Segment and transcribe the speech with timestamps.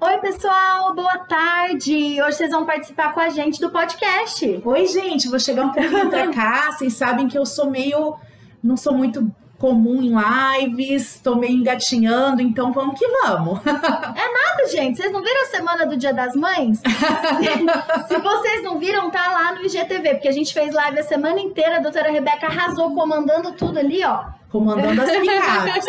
[0.00, 2.22] Oi, pessoal, boa tarde!
[2.22, 4.62] Hoje vocês vão participar com a gente do podcast.
[4.64, 6.70] Oi, gente, vou chegar um pouquinho pra cá.
[6.70, 8.14] Vocês sabem que eu sou meio.
[8.62, 13.58] Não sou muito comum em lives, tô meio engatinhando, então vamos que vamos.
[13.66, 14.98] É nada, gente.
[14.98, 16.78] Vocês não viram a semana do Dia das Mães?
[16.86, 21.02] se, se, vocês não viram, tá lá no IGTV, porque a gente fez live a
[21.02, 24.26] semana inteira, a doutora Rebeca arrasou comandando tudo ali, ó.
[24.48, 25.84] Comandando as picadas.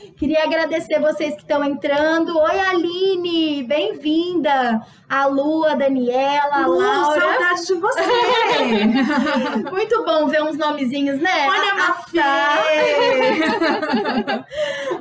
[0.16, 2.38] Queria agradecer vocês que estão entrando.
[2.38, 4.80] Oi, Aline, bem-vinda.
[5.06, 7.20] A Lua, a Daniela, a Lu, Laura.
[7.20, 8.00] saudade de você.
[9.70, 11.46] Muito bom ver uns nomezinhos, né?
[11.46, 12.18] Olha, a Mafê.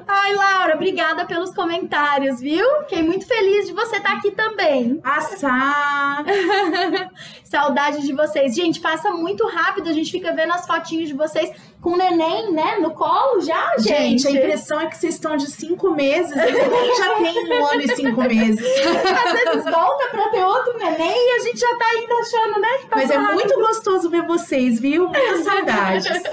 [0.05, 2.65] Ai, Laura, obrigada pelos comentários, viu?
[2.81, 4.99] Fiquei muito feliz de você estar aqui também.
[5.03, 6.23] Assá.
[7.43, 8.53] Saudade de vocês.
[8.53, 11.51] Gente, passa muito rápido, a gente fica vendo as fotinhos de vocês
[11.85, 14.23] com o neném, né, no colo já, gente.
[14.23, 17.65] Gente, a impressão é que vocês estão de cinco meses o neném já tem um
[17.65, 18.65] ano e cinco meses.
[18.65, 22.67] Às vezes volta pra ter outro neném e a gente já tá ainda achando, né,
[22.79, 25.07] que Mas é muito gostoso ver vocês, viu?
[25.07, 26.23] Muitas saudades.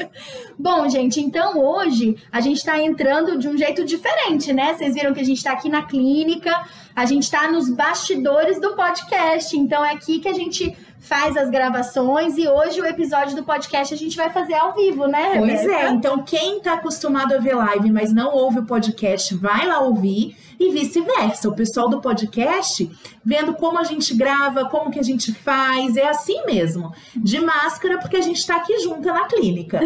[0.58, 4.74] Bom, gente, então hoje a gente tá entrando de um jeito diferente, né?
[4.74, 8.74] Vocês viram que a gente tá aqui na clínica, a gente tá nos bastidores do
[8.74, 13.42] podcast, então é aqui que a gente faz as gravações e hoje o episódio do
[13.42, 15.36] podcast a gente vai fazer ao vivo, né?
[15.36, 15.80] Pois Rebeca?
[15.80, 19.80] é, então quem tá acostumado a ver live, mas não ouve o podcast, vai lá
[19.80, 21.48] ouvir e vice-versa.
[21.48, 22.88] O pessoal do podcast
[23.24, 26.92] vendo como a gente grava, como que a gente faz, é assim mesmo.
[27.16, 29.80] De máscara, porque a gente tá aqui junta na clínica.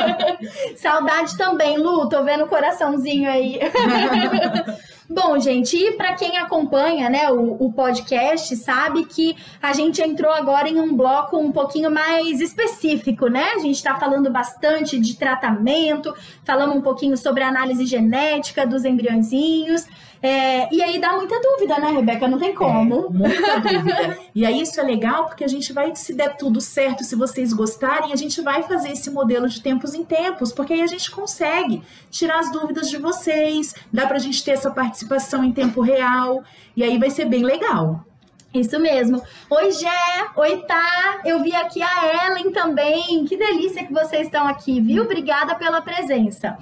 [0.76, 3.60] Saudade também, Lu, tô vendo o coraçãozinho aí.
[5.10, 10.30] Bom, gente, e para quem acompanha né, o, o, podcast, sabe que a gente entrou
[10.30, 13.52] agora em um bloco um pouquinho mais específico, né?
[13.54, 16.14] A gente está falando bastante de tratamento,
[16.44, 19.86] falamos um pouquinho sobre a análise genética dos embriõezinhos.
[20.22, 22.26] É, e aí dá muita dúvida, né, Rebeca?
[22.26, 23.06] Não tem como.
[23.06, 24.18] É, muita dúvida.
[24.34, 27.52] E aí isso é legal porque a gente vai, se der tudo certo, se vocês
[27.52, 31.10] gostarem, a gente vai fazer esse modelo de tempos em tempos, porque aí a gente
[31.10, 36.42] consegue tirar as dúvidas de vocês, dá pra gente ter essa participação em tempo real,
[36.76, 38.04] e aí vai ser bem legal.
[38.52, 39.22] Isso mesmo.
[39.50, 39.90] Oi, Gé.
[40.36, 41.20] Oi, Tá.
[41.24, 43.24] Eu vi aqui a Ellen também.
[43.26, 45.02] Que delícia que vocês estão aqui, viu?
[45.02, 46.56] Obrigada pela presença.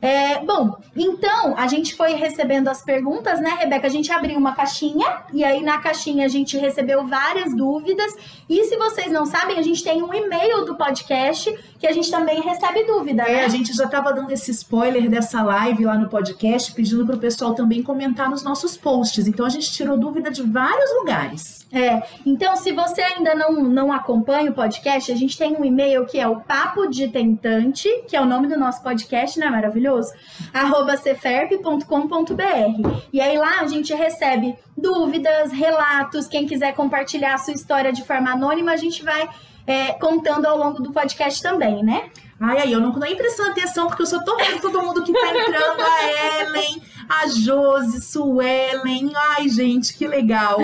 [0.00, 3.86] É, bom, então a gente foi recebendo as perguntas, né, Rebeca?
[3.86, 8.14] A gente abriu uma caixinha e aí na caixinha a gente recebeu várias dúvidas.
[8.48, 12.10] E se vocês não sabem, a gente tem um e-mail do podcast que a gente
[12.10, 13.22] também recebe dúvida.
[13.22, 13.44] É, né?
[13.44, 17.18] a gente já estava dando esse spoiler dessa live lá no podcast, pedindo para o
[17.18, 19.26] pessoal também comentar nos nossos posts.
[19.26, 21.63] Então a gente tirou dúvida de vários lugares.
[21.74, 26.06] É, então se você ainda não, não acompanha o podcast, a gente tem um e-mail
[26.06, 29.50] que é o Papo de Tentante, que é o nome do nosso podcast, né?
[29.50, 30.12] Maravilhoso
[30.52, 31.84] arroba ceferp.com.br.
[33.12, 38.04] E aí lá a gente recebe dúvidas, relatos, quem quiser compartilhar a sua história de
[38.04, 39.28] forma anônima, a gente vai
[39.66, 42.10] é, contando ao longo do podcast também, né?
[42.40, 45.02] Ai, ai, eu não tô nem prestando atenção, porque eu só tô vendo todo mundo
[45.04, 49.12] que tá entrando, a Ellen, a Josi, Suelen.
[49.14, 50.58] Ai, gente, que legal.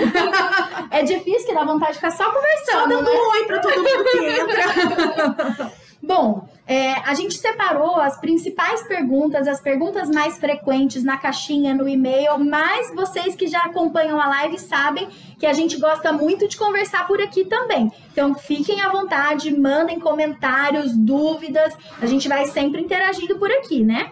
[0.91, 3.11] É difícil que dá vontade de ficar só conversando, Só dando né?
[3.11, 5.71] oi pra todo mundo que entra.
[6.03, 11.85] Bom, é, a gente separou as principais perguntas, as perguntas mais frequentes na caixinha, no
[11.85, 16.55] e-mail, mas vocês que já acompanham a live sabem que a gente gosta muito de
[16.55, 17.91] conversar por aqui também.
[18.13, 24.09] Então fiquem à vontade, mandem comentários, dúvidas, a gente vai sempre interagindo por aqui, né?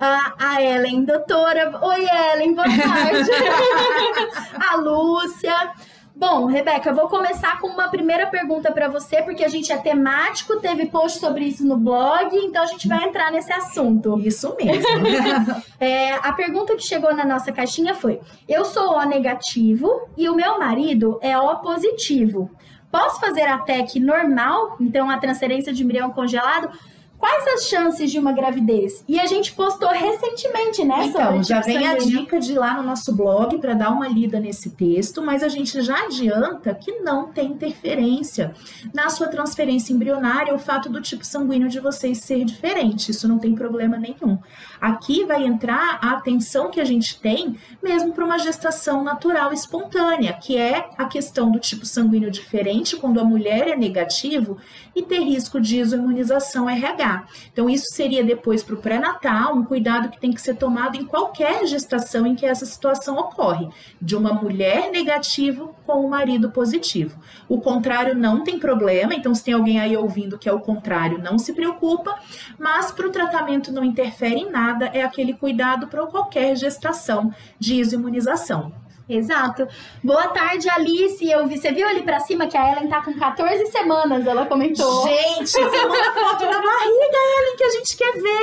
[0.00, 1.72] A, a Ellen, doutora.
[1.82, 3.30] Oi, Ellen, boa tarde.
[4.72, 5.72] a Lúcia.
[6.18, 9.76] Bom, Rebeca, eu vou começar com uma primeira pergunta para você, porque a gente é
[9.76, 14.18] temático, teve post sobre isso no blog, então a gente vai entrar nesse assunto.
[14.18, 14.86] Isso mesmo.
[15.78, 18.18] É, a pergunta que chegou na nossa caixinha foi:
[18.48, 22.50] Eu sou O negativo e o meu marido é O positivo.
[22.90, 26.70] Posso fazer a TEC normal, então a transferência de embrião congelado?
[27.18, 29.04] Quais as chances de uma gravidez?
[29.08, 31.06] E a gente postou recentemente, né?
[31.06, 34.06] Então, já tipo vem a dica de ir lá no nosso blog para dar uma
[34.06, 38.54] lida nesse texto, mas a gente já adianta que não tem interferência
[38.92, 43.10] na sua transferência embrionária o fato do tipo sanguíneo de vocês ser diferente.
[43.10, 44.38] Isso não tem problema nenhum.
[44.80, 50.32] Aqui vai entrar a atenção que a gente tem mesmo para uma gestação natural espontânea,
[50.34, 54.58] que é a questão do tipo sanguíneo diferente quando a mulher é negativo
[54.94, 57.26] e ter risco de isoimunização RH.
[57.52, 61.04] Então, isso seria depois para o pré-natal, um cuidado que tem que ser tomado em
[61.04, 63.68] qualquer gestação em que essa situação ocorre,
[64.00, 67.18] de uma mulher negativa com o marido positivo.
[67.48, 71.22] O contrário não tem problema, então se tem alguém aí ouvindo que é o contrário,
[71.22, 72.18] não se preocupa,
[72.58, 77.74] mas para o tratamento não interfere em nada, é aquele cuidado para qualquer gestação de
[77.74, 78.72] isoimunização.
[79.08, 79.68] Exato.
[80.02, 81.24] Boa tarde, Alice.
[81.24, 84.46] Eu vi, você viu ali pra cima que a Ellen tá com 14 semanas, ela
[84.46, 85.06] comentou.
[85.06, 88.34] Gente, você manda foto da barriga, Ellen, que a gente quer ver.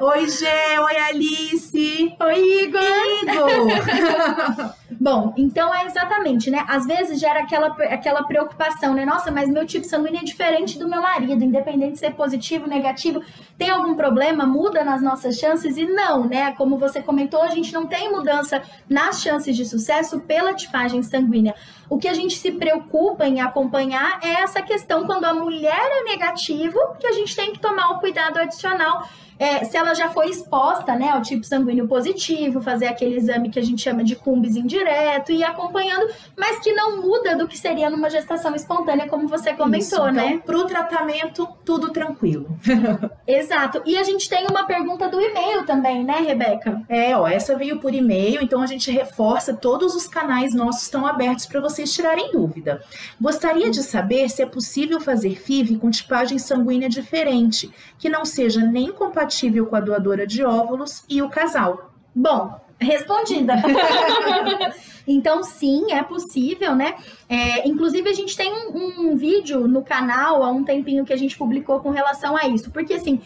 [0.02, 0.78] oi, Gê.
[0.78, 2.16] Oi, Alice.
[2.18, 2.82] Oi, Igor.
[3.22, 4.74] Igor.
[4.90, 6.64] Bom, então é exatamente, né?
[6.66, 9.04] Às vezes gera aquela, aquela preocupação, né?
[9.04, 13.22] Nossa, mas meu tipo sanguíneo é diferente do meu marido, independente de ser positivo, negativo.
[13.58, 14.46] Tem algum problema?
[14.46, 15.76] Muda nas nossas chances?
[15.76, 16.52] E não, né?
[16.52, 21.54] Como você comentou, a gente não tem mudança nas chances de sucesso pela tipagem sanguínea.
[21.88, 26.04] O que a gente se preocupa em acompanhar é essa questão quando a mulher é
[26.04, 29.08] negativo, que a gente tem que tomar o cuidado adicional
[29.38, 33.58] é, se ela já foi exposta né, ao tipo sanguíneo positivo, fazer aquele exame que
[33.58, 37.88] a gente chama de cumbis indireto e acompanhando, mas que não muda do que seria
[37.88, 40.42] numa gestação espontânea, como você comentou, Isso, então, né?
[40.44, 42.48] Para o tratamento, tudo tranquilo.
[43.26, 43.80] Exato.
[43.86, 46.82] E a gente tem uma pergunta do e-mail também, né, Rebeca?
[46.88, 51.06] É, ó, essa veio por e-mail, então a gente reforça todos os canais nossos estão
[51.06, 52.82] abertos para vocês tirarem dúvida.
[53.20, 58.60] Gostaria de saber se é possível fazer FIV com tipagem sanguínea diferente, que não seja
[58.60, 61.92] nem compatível com a doadora de óvulos e o casal?
[62.14, 63.54] Bom, respondida.
[65.06, 66.96] então, sim, é possível, né?
[67.28, 71.16] É, inclusive, a gente tem um, um vídeo no canal há um tempinho que a
[71.16, 72.72] gente publicou com relação a isso.
[72.72, 73.20] Porque, assim,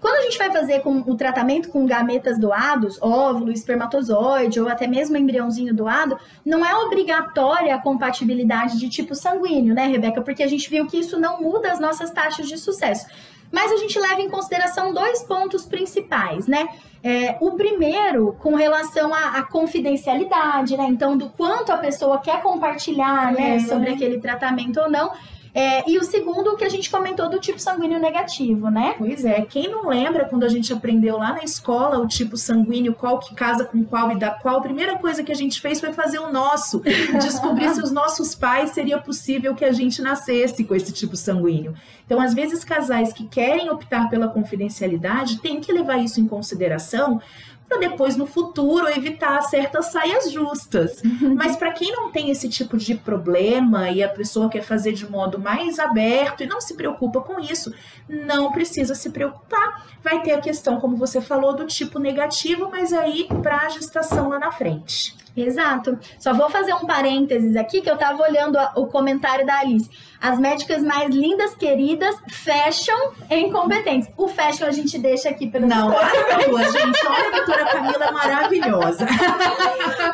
[0.00, 4.86] quando a gente vai fazer com o tratamento com gametas doados, óvulo, espermatozoide ou até
[4.86, 10.22] mesmo embriãozinho doado, não é obrigatória a compatibilidade de tipo sanguíneo, né, Rebeca?
[10.22, 13.06] Porque a gente viu que isso não muda as nossas taxas de sucesso.
[13.50, 16.68] Mas a gente leva em consideração dois pontos principais, né?
[17.02, 20.86] É, o primeiro, com relação à, à, confidencialidade, né?
[20.88, 25.12] Então, do quanto a pessoa quer compartilhar, né, é, sobre aquele tratamento ou não.
[25.54, 28.94] É, e o segundo, que a gente comentou do tipo sanguíneo negativo, né?
[28.98, 32.94] Pois é, quem não lembra quando a gente aprendeu lá na escola o tipo sanguíneo,
[32.94, 35.80] qual que casa com qual e da qual, a primeira coisa que a gente fez
[35.80, 36.82] foi fazer o nosso,
[37.20, 41.74] descobrir se os nossos pais seria possível que a gente nascesse com esse tipo sanguíneo.
[42.04, 47.20] Então, às vezes, casais que querem optar pela confidencialidade têm que levar isso em consideração
[47.68, 51.02] para depois no futuro evitar certas saias justas.
[51.02, 51.34] Uhum.
[51.34, 55.08] Mas para quem não tem esse tipo de problema e a pessoa quer fazer de
[55.08, 57.72] modo mais aberto e não se preocupa com isso,
[58.08, 59.86] não precisa se preocupar.
[60.02, 64.28] Vai ter a questão, como você falou, do tipo negativo, mas aí para a gestação
[64.30, 65.14] lá na frente.
[65.42, 65.98] Exato.
[66.18, 69.88] Só vou fazer um parênteses aqui que eu tava olhando a, o comentário da Alice.
[70.20, 74.08] As médicas mais lindas, queridas, fashion incompetentes.
[74.16, 77.06] O fashion a gente deixa aqui pelo Não, duas, gente.
[77.06, 79.06] Olha, a doutora Camila é maravilhosa.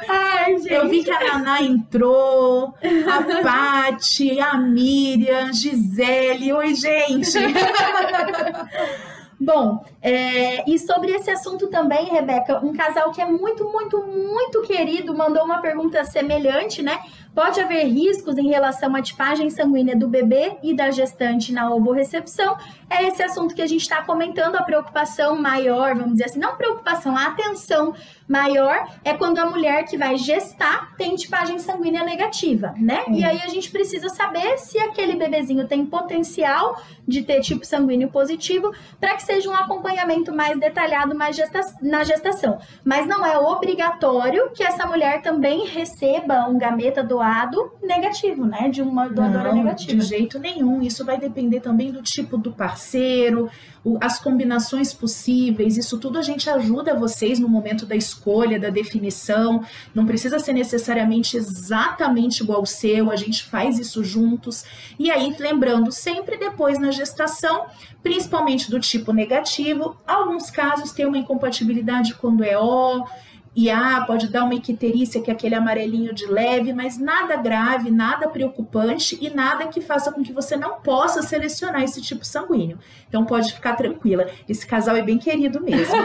[0.08, 0.72] Ai, gente.
[0.72, 6.52] Eu vi que a Naná entrou, a Paty, a Miriam, Gisele.
[6.52, 7.38] Oi, gente.
[9.38, 14.62] Bom, é, e sobre esse assunto também, Rebeca, um casal que é muito, muito, muito
[14.62, 16.98] querido mandou uma pergunta semelhante, né?
[17.34, 22.56] Pode haver riscos em relação à tipagem sanguínea do bebê e da gestante na ovorecepção?
[22.88, 26.56] É esse assunto que a gente está comentando, a preocupação maior, vamos dizer assim, não
[26.56, 27.92] preocupação, a atenção
[28.28, 33.04] maior é quando a mulher que vai gestar tem tipagem sanguínea negativa, né?
[33.08, 33.14] Hum.
[33.14, 38.10] E aí a gente precisa saber se aquele bebezinho tem potencial de ter tipo sanguíneo
[38.10, 42.58] positivo para que seja um acompanhamento mais detalhado mais gesta na gestação.
[42.84, 48.68] Mas não é obrigatório que essa mulher também receba um gameta doado lado negativo, né?
[48.68, 49.98] De uma doadora Não, negativa.
[49.98, 50.82] De jeito nenhum.
[50.82, 53.48] Isso vai depender também do tipo do parceiro,
[53.98, 55.78] as combinações possíveis.
[55.78, 59.64] Isso tudo a gente ajuda vocês no momento da escolha, da definição.
[59.94, 64.64] Não precisa ser necessariamente exatamente igual ao seu, a gente faz isso juntos.
[64.98, 67.64] E aí, lembrando, sempre depois na gestação,
[68.02, 73.04] principalmente do tipo negativo, alguns casos tem uma incompatibilidade quando é O
[73.56, 77.90] e ah, pode dar uma icterícia, que é aquele amarelinho de leve, mas nada grave,
[77.90, 82.78] nada preocupante e nada que faça com que você não possa selecionar esse tipo sanguíneo.
[83.08, 84.26] Então pode ficar tranquila.
[84.48, 85.94] Esse casal é bem querido mesmo.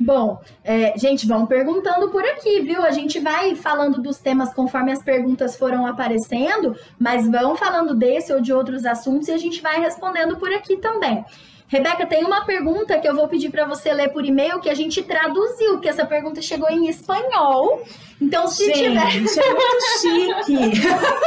[0.00, 2.82] Bom, é, gente, vão perguntando por aqui, viu?
[2.82, 8.32] A gente vai falando dos temas conforme as perguntas foram aparecendo, mas vão falando desse
[8.32, 11.24] ou de outros assuntos e a gente vai respondendo por aqui também.
[11.74, 14.74] Rebeca, tem uma pergunta que eu vou pedir para você ler por e-mail que a
[14.74, 17.82] gente traduziu, que essa pergunta chegou em espanhol.
[18.20, 19.00] Então, se gente, tiver.
[19.10, 20.86] é muito chique.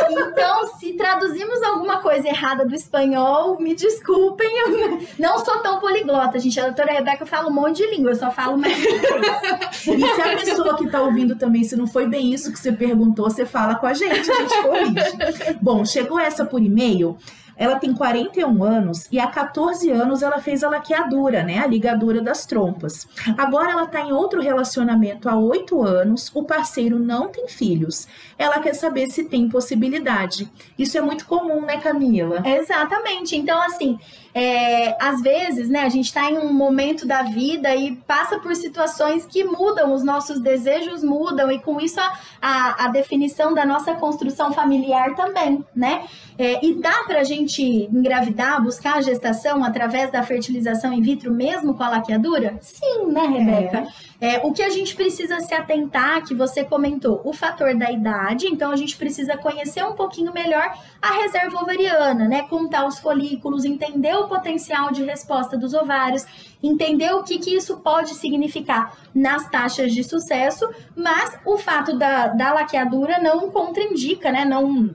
[0.09, 4.47] então, se traduzimos alguma coisa errada do espanhol, me desculpem.
[4.57, 6.57] Eu não sou tão poliglota, gente.
[6.61, 10.37] A doutora Rebeca fala um monte de língua, eu só falo mais E se a
[10.37, 13.75] pessoa que tá ouvindo também, se não foi bem isso que você perguntou, você fala
[13.75, 15.57] com a gente, a gente corrige.
[15.61, 17.17] Bom, chegou essa por e-mail.
[17.57, 21.59] Ela tem 41 anos e há 14 anos ela fez a laqueadura, né?
[21.59, 23.07] A ligadura das trompas.
[23.37, 28.07] Agora ela está em outro relacionamento há 8 anos, o parceiro não tem filhos.
[28.37, 30.49] Ela quer saber se tem possibilidade.
[30.77, 32.43] Isso é muito comum, né, Camila?
[32.45, 33.35] Exatamente.
[33.35, 33.97] Então, assim,
[34.39, 38.55] é, às vezes, né, a gente está em um momento da vida e passa por
[38.55, 43.65] situações que mudam, os nossos desejos mudam, e com isso a, a, a definição da
[43.65, 46.05] nossa construção familiar também, né?
[46.37, 51.33] É, e dá para a gente engravidar, buscar a gestação através da fertilização in vitro,
[51.33, 52.59] mesmo com a laqueadura?
[52.61, 53.87] Sim, né, Rebeca?
[54.21, 54.35] É.
[54.35, 58.45] é, o que a gente precisa se atentar, que você comentou, o fator da idade,
[58.45, 62.43] então a gente precisa conhecer um pouquinho melhor a reserva ovariana, né?
[62.43, 66.25] Contar os folículos, entender o potencial de resposta dos ovários,
[66.61, 72.27] entender o que, que isso pode significar nas taxas de sucesso, mas o fato da,
[72.27, 74.45] da laqueadura não contraindica, né?
[74.45, 74.89] Não,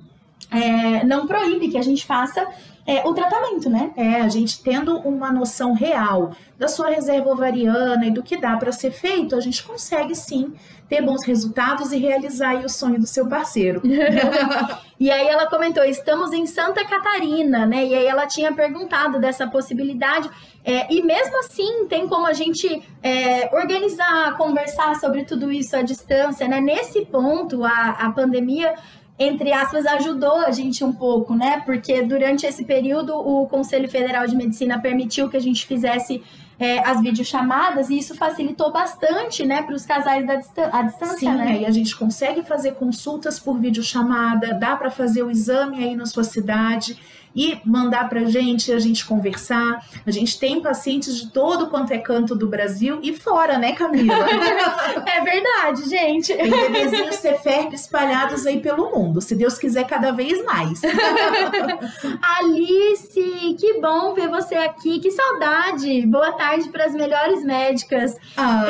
[0.50, 2.46] é, não proíbe que a gente faça
[2.84, 3.92] é, o tratamento, né?
[3.96, 8.56] É, a gente tendo uma noção real da sua reserva ovariana e do que dá
[8.56, 10.52] para ser feito, a gente consegue sim
[10.88, 13.80] ter bons resultados e realizar o sonho do seu parceiro.
[14.98, 17.86] e aí ela comentou: estamos em Santa Catarina, né?
[17.86, 20.28] E aí ela tinha perguntado dessa possibilidade.
[20.64, 25.82] É, e mesmo assim, tem como a gente é, organizar, conversar sobre tudo isso à
[25.82, 26.60] distância, né?
[26.60, 28.74] Nesse ponto, a, a pandemia
[29.23, 31.62] entre aspas, ajudou a gente um pouco, né?
[31.64, 36.23] Porque durante esse período o Conselho Federal de Medicina permitiu que a gente fizesse
[36.59, 40.35] é, as videochamadas e isso facilitou bastante, né, para os casais da
[40.73, 41.62] à distância, Sim, né?
[41.62, 46.07] E a gente consegue fazer consultas por videochamada, dá para fazer o exame aí na
[46.07, 46.97] sua cidade
[47.34, 49.84] e mandar para a gente, a gente conversar.
[50.06, 54.14] A gente tem pacientes de todo quanto é canto do Brasil e fora, né, Camila?
[55.06, 56.34] é verdade, gente.
[56.34, 60.80] Tem bebezinhos Ceferp espalhados aí pelo mundo, se Deus quiser, cada vez mais.
[62.38, 66.06] Alice, que bom ver você aqui, que saudade.
[66.06, 68.16] Boa tarde para as melhores médicas.
[68.36, 68.64] Ah,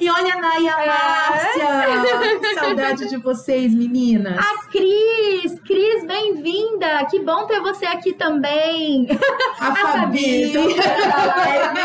[0.00, 0.86] e olha a Naya é.
[0.86, 4.38] Márcia, que saudade de vocês, meninas.
[4.38, 7.06] A Cris, Cris, bem-vinda.
[7.10, 9.08] Que bom ter você aqui também.
[9.58, 10.52] A, a Fabi.
[10.52, 11.80] Fabi.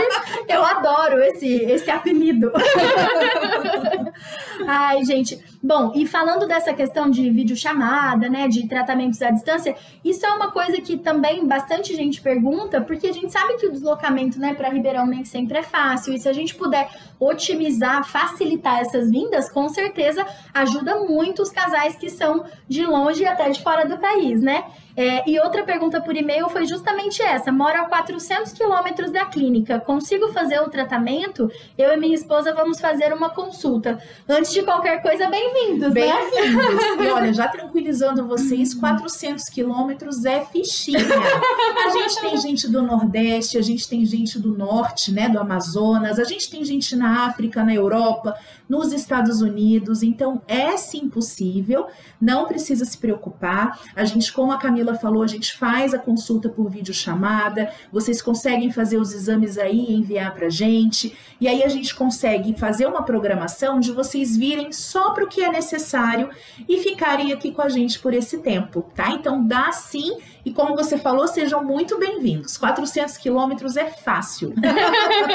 [0.49, 2.51] Eu adoro esse, esse apelido.
[4.67, 5.41] Ai, gente.
[5.67, 10.49] Bom, e falando dessa questão de videochamada, né, de tratamentos à distância, isso é uma
[10.49, 14.69] coisa que também bastante gente pergunta, porque a gente sabe que o deslocamento, né, para
[14.69, 19.67] Ribeirão nem sempre é fácil, e se a gente puder otimizar, facilitar essas vindas, com
[19.67, 24.41] certeza ajuda muito os casais que são de longe e até de fora do país,
[24.41, 24.63] né?
[24.97, 29.79] É, e outra pergunta por e-mail foi justamente essa: moro a 400 quilômetros da clínica,
[29.79, 31.51] consigo fazer o tratamento?
[31.77, 34.01] Eu e minha esposa vamos fazer uma consulta.
[34.27, 36.29] Antes de qualquer coisa, bem-vindos, bem né?
[36.31, 36.83] Bem-vindos.
[37.01, 40.99] e olha, já tranquilizando vocês, 400 quilômetros é fichinha.
[40.99, 46.19] A gente tem gente do Nordeste, a gente tem gente do Norte, né, do Amazonas,
[46.19, 48.37] a gente tem gente na África, na Europa,
[48.69, 50.03] nos Estados Unidos.
[50.03, 51.87] Então, é sim possível,
[52.21, 53.79] não precisa se preocupar.
[53.95, 58.71] A gente, como a Camila falou, a gente faz a consulta por videochamada, vocês conseguem
[58.71, 63.01] fazer os exames aí e enviar para gente, e aí a gente consegue fazer uma
[63.01, 66.29] programação de vocês virem só para o que é necessário
[66.67, 69.11] e ficarem aqui com a gente por esse tempo, tá?
[69.11, 70.17] Então dá sim,
[70.47, 72.55] e como você falou, sejam muito bem-vindos.
[72.55, 74.53] 400 quilômetros é fácil.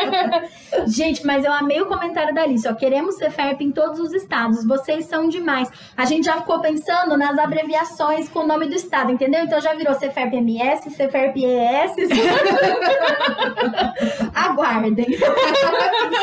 [0.88, 4.14] gente, mas eu amei o comentário da Alice, ó, queremos ser FERP em todos os
[4.14, 5.70] estados, vocês são demais.
[5.94, 9.44] A gente já ficou pensando nas abreviações com o nome do estado, entendeu?
[9.44, 12.08] Então já virou CFERP MS, CFERP ES.
[14.34, 15.04] Aguardem.
[15.04, 15.18] Quem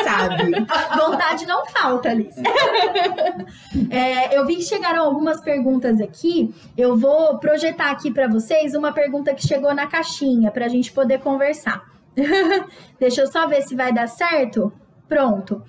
[0.02, 0.66] sabe?
[0.96, 2.42] Vontade não falta, Alice.
[3.88, 6.52] É, eu vi que chegaram algumas perguntas aqui.
[6.76, 10.90] Eu vou projetar aqui para vocês uma pergunta que chegou na caixinha para a gente
[10.92, 11.84] poder conversar.
[12.98, 14.72] Deixa eu só ver se vai dar certo.
[15.08, 15.62] Pronto.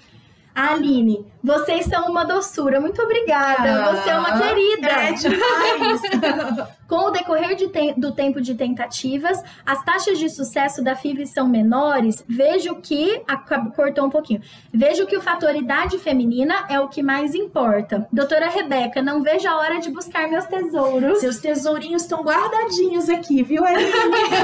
[0.54, 2.80] Aline, vocês são uma doçura.
[2.80, 3.86] Muito obrigada.
[3.86, 4.88] Ah, Você é uma querida.
[4.90, 6.02] É demais.
[6.92, 11.26] Com o decorrer de te- do tempo de tentativas, as taxas de sucesso da FIV
[11.26, 12.22] são menores.
[12.28, 13.22] Vejo que.
[13.26, 14.42] acab- Cortou um pouquinho.
[14.74, 18.06] Vejo que o fator idade feminina é o que mais importa.
[18.12, 21.20] Doutora Rebeca, não vejo a hora de buscar meus tesouros.
[21.20, 23.90] Seus tesourinhos estão guardadinhos aqui, viu, Aline?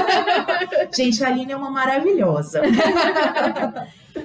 [0.96, 2.62] Gente, a Aline é uma maravilhosa.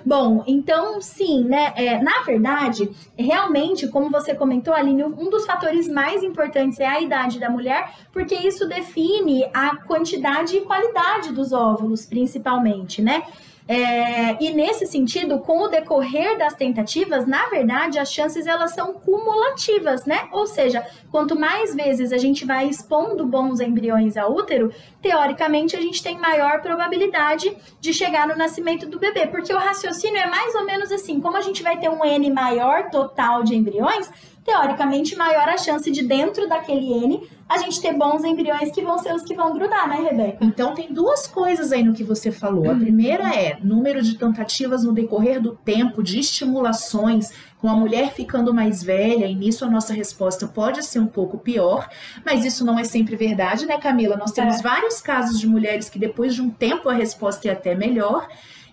[0.05, 1.73] Bom, então sim, né?
[1.75, 7.01] É, na verdade, realmente, como você comentou, Aline, um dos fatores mais importantes é a
[7.01, 13.23] idade da mulher, porque isso define a quantidade e qualidade dos óvulos, principalmente, né?
[13.67, 18.93] É, e nesse sentido, com o decorrer das tentativas, na verdade, as chances elas são
[18.93, 20.27] cumulativas, né?
[20.31, 25.81] Ou seja, quanto mais vezes a gente vai expondo bons embriões ao útero, teoricamente a
[25.81, 30.53] gente tem maior probabilidade de chegar no nascimento do bebê, porque o raciocínio é mais
[30.55, 34.11] ou menos assim: como a gente vai ter um N maior total de embriões,
[34.43, 38.97] teoricamente maior a chance de dentro daquele N a gente ter bons embriões que vão
[38.97, 40.37] ser os que vão grudar, né, Rebeca?
[40.41, 42.71] Então, tem duas coisas aí no que você falou.
[42.71, 48.11] A primeira é número de tentativas no decorrer do tempo, de estimulações, com a mulher
[48.11, 51.87] ficando mais velha, e nisso a nossa resposta pode ser um pouco pior,
[52.25, 54.17] mas isso não é sempre verdade, né, Camila?
[54.17, 57.75] Nós temos vários casos de mulheres que depois de um tempo a resposta é até
[57.75, 58.27] melhor.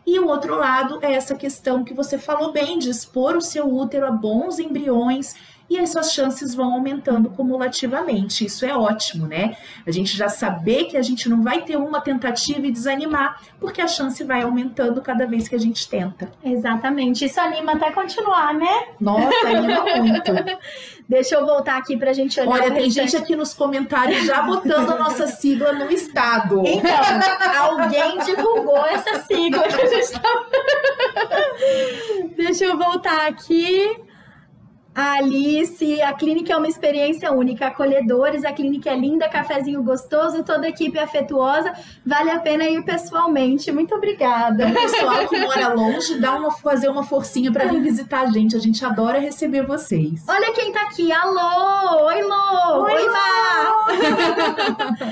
[0.06, 3.72] E o outro lado é essa questão que você falou bem, de expor o seu
[3.72, 5.36] útero a bons embriões
[5.70, 8.44] e as suas chances vão aumentando cumulativamente.
[8.44, 9.56] Isso é ótimo, né?
[9.86, 13.80] A gente já saber que a gente não vai ter uma tentativa e desanimar, porque
[13.80, 16.28] a chance vai aumentando cada vez que a gente tenta.
[16.42, 17.24] Exatamente.
[17.24, 18.88] Isso anima até continuar, né?
[19.00, 20.32] Nossa, anima muito.
[21.08, 22.50] Deixa eu voltar aqui pra gente olhar.
[22.50, 26.62] Olha, tem gente aqui nos comentários já botando a nossa sigla no estado.
[26.66, 30.46] Então, alguém divulgou essa sigla que a gente tá...
[32.36, 34.09] Deixa eu voltar aqui.
[35.00, 37.68] A Alice, a clínica é uma experiência única.
[37.68, 41.72] Acolhedores, a clínica é linda, cafezinho gostoso, toda a equipe é afetuosa.
[42.04, 43.72] Vale a pena ir pessoalmente.
[43.72, 44.68] Muito obrigada.
[44.68, 48.54] O pessoal que mora longe, dá uma, fazer uma forcinha para vir visitar a gente.
[48.54, 50.22] A gente adora receber vocês.
[50.28, 51.10] Olha quem tá aqui.
[51.10, 52.04] Alô!
[52.04, 52.82] Oi, Lô!
[52.82, 53.86] Oi, Má!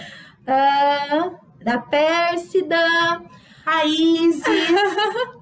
[0.51, 1.31] Ah,
[1.63, 2.79] da Pérsida.
[3.67, 4.45] A Isis.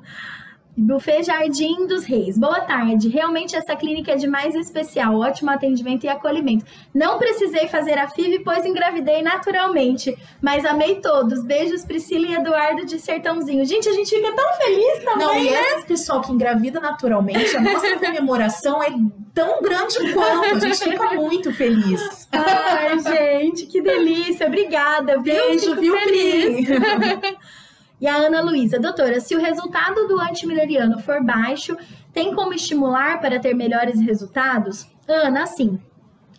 [0.77, 2.37] Buffet Jardim dos Reis.
[2.37, 3.09] Boa tarde.
[3.09, 5.19] Realmente essa clínica é demais especial.
[5.19, 6.67] Ótimo atendimento e acolhimento.
[6.93, 10.15] Não precisei fazer a FIV, pois engravidei naturalmente.
[10.41, 11.43] Mas amei todos.
[11.43, 13.65] Beijos, Priscila e Eduardo de Sertãozinho.
[13.65, 15.27] Gente, a gente fica tão feliz também.
[15.27, 18.91] Não, e esse pessoal que engravida naturalmente, a nossa comemoração é
[19.33, 20.57] tão grande quanto.
[20.57, 22.29] A gente fica muito feliz.
[22.31, 24.47] Ai, gente, que delícia.
[24.47, 25.19] Obrigada.
[25.21, 26.67] Beijo, viu, feliz.
[26.67, 27.37] Pri?
[28.01, 31.77] E a Ana Luísa, doutora, se o resultado do antimileriano for baixo,
[32.13, 34.87] tem como estimular para ter melhores resultados?
[35.09, 35.81] Ana, assim,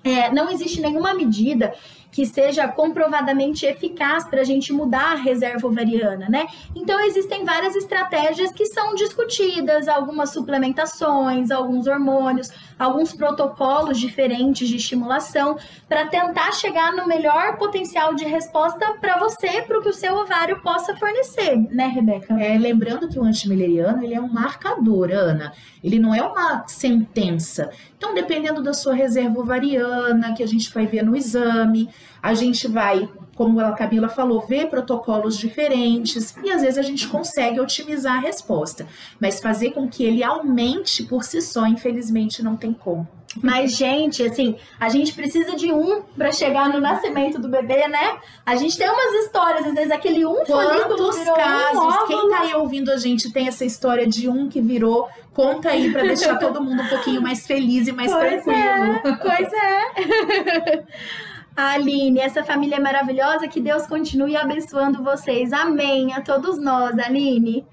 [0.03, 1.73] é, não existe nenhuma medida
[2.11, 6.47] que seja comprovadamente eficaz para a gente mudar a reserva ovariana, né?
[6.75, 14.75] Então existem várias estratégias que são discutidas, algumas suplementações, alguns hormônios, alguns protocolos diferentes de
[14.75, 19.93] estimulação para tentar chegar no melhor potencial de resposta para você, para o que o
[19.93, 22.33] seu ovário possa fornecer, né, Rebeca?
[22.39, 25.53] É, lembrando que o antimileriano ele é um marcador, Ana.
[25.83, 27.71] Ele não é uma sentença.
[27.97, 31.89] Então, dependendo da sua reserva ovariana, que a gente vai ver no exame,
[32.21, 37.07] a gente vai, como a Camila falou, ver protocolos diferentes e às vezes a gente
[37.07, 38.87] consegue otimizar a resposta.
[39.19, 43.07] Mas fazer com que ele aumente por si só, infelizmente, não tem como.
[43.43, 48.17] Mas, gente, assim, a gente precisa de um para chegar no nascimento do bebê, né?
[48.43, 51.77] A gente tem umas histórias, às vezes aquele um Quantos virou um casos?
[51.77, 52.07] óvulo.
[52.07, 55.07] Quem tá aí ouvindo a gente tem essa história de um que virou?
[55.33, 59.01] Conta aí para deixar todo mundo um pouquinho mais feliz e mais Pois tranquilo.
[59.03, 60.83] é, pois é.
[61.57, 65.51] Aline, essa família é maravilhosa, que Deus continue abençoando vocês.
[65.51, 67.65] Amém a todos nós, Aline.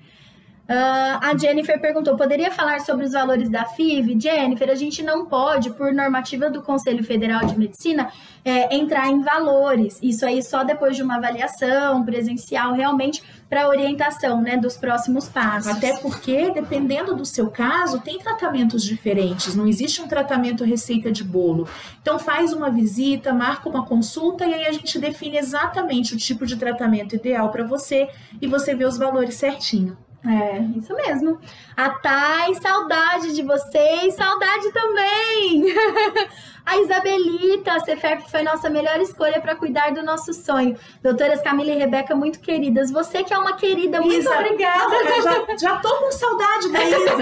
[0.67, 4.19] Ah, a Jennifer perguntou: poderia falar sobre os valores da FIV?
[4.19, 8.11] Jennifer, a gente não pode, por normativa do Conselho Federal de Medicina,
[8.43, 9.99] é, entrar em valores.
[10.03, 15.71] Isso aí só depois de uma avaliação presencial, realmente, para orientação né, dos próximos passos.
[15.71, 19.55] Até porque, dependendo do seu caso, tem tratamentos diferentes.
[19.55, 21.69] Não existe um tratamento receita de bolo.
[22.01, 26.47] Então, faz uma visita, marca uma consulta e aí a gente define exatamente o tipo
[26.47, 28.09] de tratamento ideal para você
[28.41, 29.97] e você vê os valores certinho.
[30.27, 31.39] É, isso mesmo.
[31.77, 35.75] A Thay, saudade de vocês, saudade também.
[36.65, 40.79] a Isabelita, a Cefep foi nossa melhor escolha para cuidar do nosso sonho.
[41.03, 42.91] Doutoras Camila e Rebeca, muito queridas.
[42.91, 44.89] Você que é uma querida, muito Isa, obrigada.
[44.89, 47.17] não, já, já tô com saudade da Isa.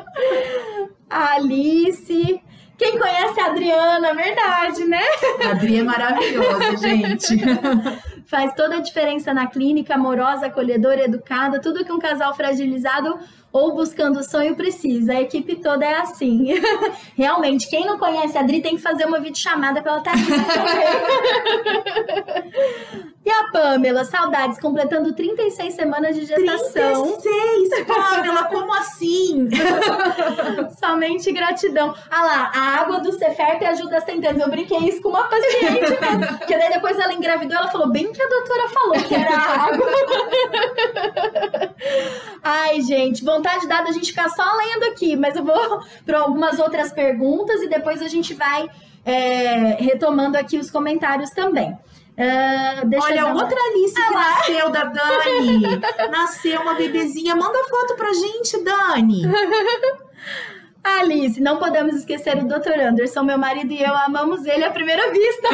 [1.10, 2.42] a Alice.
[2.78, 5.02] Quem conhece a Adriana, verdade, né?
[5.44, 7.36] A Adri é maravilhosa, gente.
[8.34, 13.16] Faz toda a diferença na clínica, amorosa, acolhedora, educada, tudo que um casal fragilizado
[13.54, 15.12] ou buscando o sonho precisa.
[15.12, 16.60] A equipe toda é assim.
[17.16, 20.26] Realmente, quem não conhece a Adri tem que fazer uma videochamada pra ela estar aqui
[22.52, 23.14] também.
[23.24, 27.18] E a Pamela, saudades, completando 36 semanas de gestação.
[27.18, 29.48] 36, Pamela, como assim?
[30.78, 31.94] Somente gratidão.
[32.10, 34.42] Ah lá, a água do Ceferp ajuda as tentantes.
[34.42, 36.38] Eu brinquei isso com uma paciente mesmo.
[36.38, 39.86] Porque daí depois ela engravidou, ela falou bem que a doutora falou que era água.
[42.42, 46.58] Ai, gente, vontade dada a gente ficar só lendo aqui, mas eu vou para algumas
[46.58, 48.68] outras perguntas e depois a gente vai
[49.04, 51.76] é, retomando aqui os comentários também.
[52.16, 55.80] Uh, Olha, outra Alice ah, que nasceu da Dani.
[56.12, 57.34] nasceu uma bebezinha.
[57.34, 59.22] Manda foto pra gente, Dani.
[60.84, 62.78] Alice, não podemos esquecer o Dr.
[62.78, 65.48] Anderson, meu marido e eu amamos ele à primeira vista.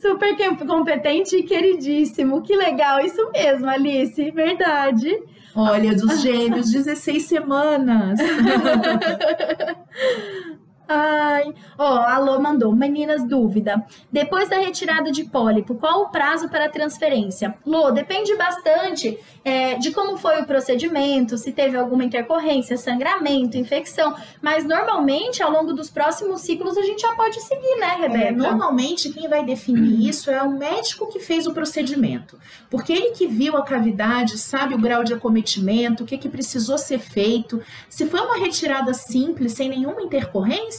[0.00, 2.42] Super competente e queridíssimo.
[2.42, 5.18] Que legal, isso mesmo, Alice, verdade.
[5.54, 8.18] Olha, dos gêmeos, 16 semanas.
[10.90, 12.74] Ai, ó, oh, alô mandou.
[12.74, 13.84] Meninas, dúvida.
[14.10, 17.54] Depois da retirada de pólipo, qual o prazo para a transferência?
[17.66, 24.14] Lô, depende bastante é, de como foi o procedimento, se teve alguma intercorrência, sangramento, infecção.
[24.40, 28.24] Mas normalmente, ao longo dos próximos ciclos, a gente já pode seguir, né, é, Rebeca?
[28.28, 32.38] É, normalmente, quem vai definir isso é o médico que fez o procedimento.
[32.70, 36.78] Porque ele que viu a cavidade, sabe o grau de acometimento, o que, que precisou
[36.78, 37.60] ser feito.
[37.90, 40.77] Se foi uma retirada simples, sem nenhuma intercorrência,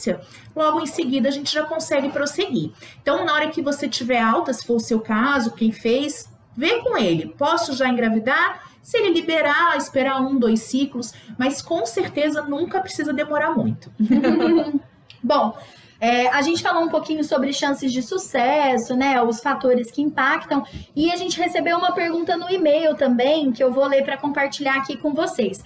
[0.54, 2.70] logo em seguida a gente já consegue prosseguir.
[3.02, 6.80] Então, na hora que você tiver alta, se for o seu caso, quem fez, vê
[6.80, 7.34] com ele.
[7.38, 8.70] Posso já engravidar?
[8.82, 13.92] Se ele liberar, esperar um, dois ciclos, mas com certeza nunca precisa demorar muito.
[15.22, 15.56] Bom,
[16.00, 19.22] é, a gente falou um pouquinho sobre chances de sucesso, né?
[19.22, 20.64] Os fatores que impactam.
[20.96, 24.76] E a gente recebeu uma pergunta no e-mail também, que eu vou ler para compartilhar
[24.76, 25.62] aqui com vocês.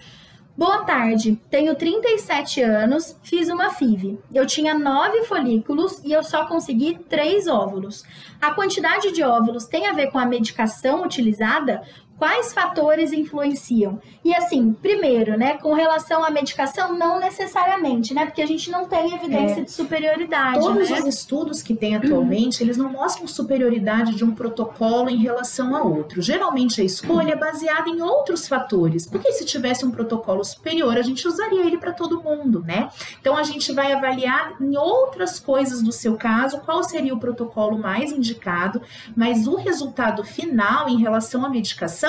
[0.57, 4.21] Boa tarde, tenho 37 anos, fiz uma FIV.
[4.33, 8.05] Eu tinha nove folículos e eu só consegui três óvulos.
[8.41, 11.83] A quantidade de óvulos tem a ver com a medicação utilizada?
[12.19, 14.01] Quais fatores influenciam?
[14.25, 18.87] E assim, primeiro, né, com relação à medicação, não necessariamente, né, porque a gente não
[18.87, 19.65] tem evidência é.
[19.65, 20.61] de superioridade.
[20.61, 20.99] Todos né?
[21.01, 25.83] os estudos que tem atualmente, eles não mostram superioridade de um protocolo em relação a
[25.83, 26.23] outro.
[26.23, 31.03] Geralmente a escolha é baseada em outros fatores, porque se tivesse um protocolo superior, a
[31.03, 32.89] gente usaria ele para todo mundo, né?
[33.21, 37.77] Então a gente vai avaliar em outras coisas do seu caso qual seria o protocolo
[37.77, 38.81] mais indicado,
[39.17, 42.04] mas o resultado final em relação à medicação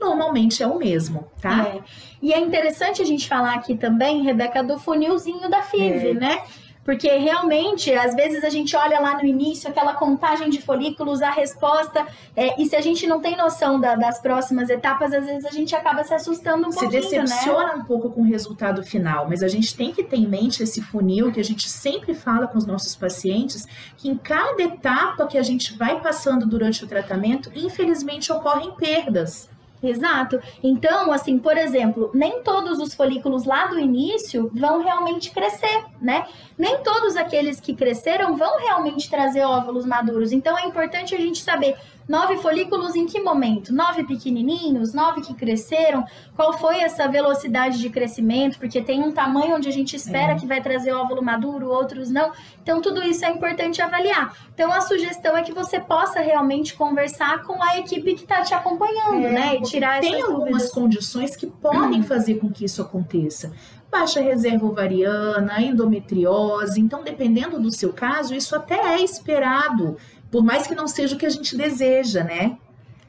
[0.00, 1.66] normalmente é o mesmo, tá?
[1.68, 1.80] É.
[2.22, 6.14] E é interessante a gente falar aqui também, Rebeca, do funilzinho da FIV, é.
[6.14, 6.42] né?
[6.88, 11.30] Porque realmente, às vezes a gente olha lá no início aquela contagem de folículos, a
[11.30, 15.44] resposta, é, e se a gente não tem noção da, das próximas etapas, às vezes
[15.44, 17.82] a gente acaba se assustando um se pouquinho, Se decepciona né?
[17.82, 20.80] um pouco com o resultado final, mas a gente tem que ter em mente esse
[20.80, 25.36] funil que a gente sempre fala com os nossos pacientes, que em cada etapa que
[25.36, 29.50] a gente vai passando durante o tratamento, infelizmente ocorrem perdas.
[29.82, 30.40] Exato.
[30.62, 36.26] Então, assim, por exemplo, nem todos os folículos lá do início vão realmente crescer, né?
[36.56, 40.32] Nem todos aqueles que cresceram vão realmente trazer óvulos maduros.
[40.32, 41.76] Então, é importante a gente saber
[42.08, 43.72] Nove folículos em que momento?
[43.72, 44.94] Nove pequenininhos?
[44.94, 46.06] Nove que cresceram?
[46.34, 48.58] Qual foi essa velocidade de crescimento?
[48.58, 50.34] Porque tem um tamanho onde a gente espera é.
[50.34, 52.32] que vai trazer óvulo maduro, outros não.
[52.62, 54.34] Então, tudo isso é importante avaliar.
[54.54, 58.54] Então, a sugestão é que você possa realmente conversar com a equipe que está te
[58.54, 59.56] acompanhando, é, né?
[59.56, 60.72] E tirar Tem algumas dúvidas.
[60.72, 63.52] condições que podem fazer com que isso aconteça
[63.90, 66.80] baixa reserva ovariana, endometriose.
[66.80, 69.96] Então, dependendo do seu caso, isso até é esperado
[70.30, 72.56] por mais que não seja o que a gente deseja, né?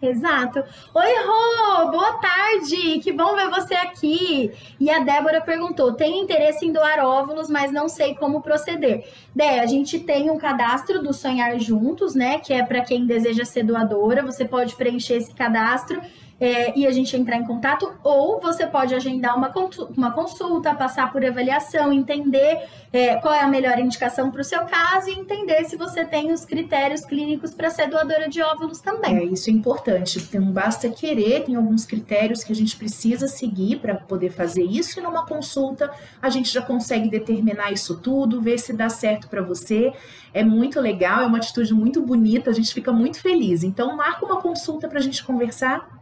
[0.01, 0.63] Exato.
[0.95, 4.49] Oi, Rô, boa tarde, que bom ver você aqui.
[4.79, 9.05] E a Débora perguntou: tenho interesse em doar óvulos, mas não sei como proceder.
[9.35, 12.39] Dé, a gente tem um cadastro do Sonhar Juntos, né?
[12.39, 14.23] Que é para quem deseja ser doadora.
[14.23, 16.01] Você pode preencher esse cadastro
[16.39, 19.51] é, e a gente entrar em contato, ou você pode agendar uma,
[19.95, 22.61] uma consulta, passar por avaliação, entender
[22.93, 26.31] é, qual é a melhor indicação para o seu caso e entender se você tem
[26.31, 29.17] os critérios clínicos para ser doadora de óvulos também.
[29.17, 30.29] É, isso é importante.
[30.37, 34.99] Não basta querer, tem alguns critérios que a gente precisa seguir para poder fazer isso,
[34.99, 39.41] e numa consulta a gente já consegue determinar isso tudo, ver se dá certo para
[39.41, 39.91] você.
[40.33, 43.63] É muito legal, é uma atitude muito bonita, a gente fica muito feliz.
[43.63, 45.98] Então, marca uma consulta para a gente conversar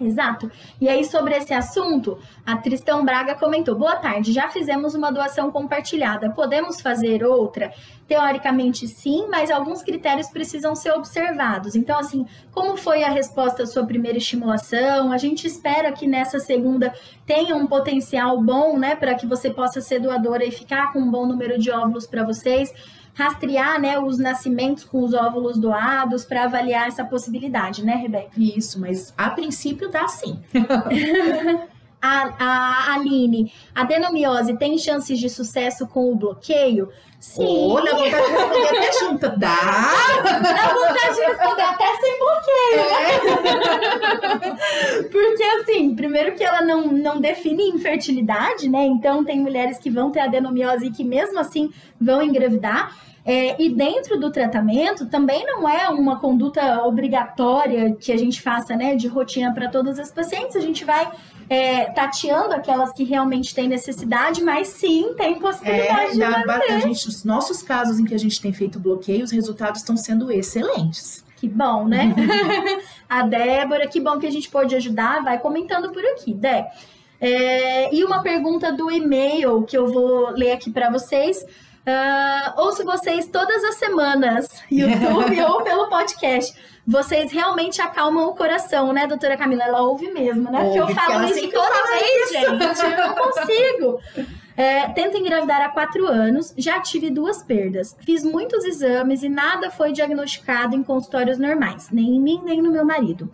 [0.00, 0.50] Exato.
[0.80, 5.50] E aí, sobre esse assunto, a Tristão Braga comentou: Boa tarde, já fizemos uma doação
[5.50, 6.30] compartilhada.
[6.30, 7.72] Podemos fazer outra?
[8.06, 11.74] Teoricamente, sim, mas alguns critérios precisam ser observados.
[11.74, 15.12] Então, assim, como foi a resposta à sua primeira estimulação?
[15.12, 16.94] A gente espera que nessa segunda
[17.26, 21.10] tenha um potencial bom, né, para que você possa ser doadora e ficar com um
[21.10, 22.72] bom número de óvulos para vocês
[23.14, 28.30] rastrear né, os nascimentos com os óvulos doados para avaliar essa possibilidade, né, Rebeca?
[28.36, 30.38] Isso, mas a princípio dá sim.
[32.00, 36.88] a, a Aline, a adenomiose tem chances de sucesso com o bloqueio?
[37.20, 37.44] Sim.
[37.44, 39.28] Ou dá vontade de responder até junto.
[39.38, 39.56] Dá!
[40.22, 44.56] Dá vontade de responder até sem bloqueio, né?
[45.10, 48.86] Porque, assim, primeiro que ela não, não define infertilidade, né?
[48.86, 52.96] Então, tem mulheres que vão ter adenomiose e que, mesmo assim, vão engravidar.
[53.24, 58.74] É, e dentro do tratamento também não é uma conduta obrigatória que a gente faça,
[58.74, 60.56] né, de rotina para todas as pacientes.
[60.56, 61.10] A gente vai
[61.48, 66.78] é, tateando aquelas que realmente têm necessidade, mas sim tem possibilidade é, de da, a
[66.80, 70.30] gente, Os nossos casos em que a gente tem feito bloqueio, os resultados estão sendo
[70.30, 71.24] excelentes.
[71.36, 72.14] Que bom, né?
[73.08, 75.22] a Débora, que bom que a gente pode ajudar.
[75.22, 76.70] Vai comentando por aqui, Dé.
[77.20, 81.44] É, e uma pergunta do e-mail que eu vou ler aqui para vocês.
[81.88, 86.54] Uh, ouço vocês todas as semanas, YouTube ou pelo podcast.
[86.86, 89.64] Vocês realmente acalmam o coração, né, doutora Camila?
[89.64, 90.64] Ela ouve mesmo, né?
[90.64, 92.84] Porque eu falo isso toda vez, gente.
[92.84, 94.00] Eu não consigo.
[94.54, 97.96] É, tento engravidar há quatro anos, já tive duas perdas.
[98.00, 102.70] Fiz muitos exames e nada foi diagnosticado em consultórios normais, nem em mim, nem no
[102.70, 103.30] meu marido.